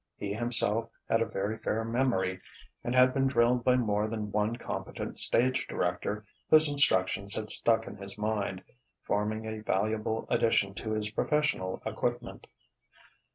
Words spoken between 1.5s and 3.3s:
fair memory and had been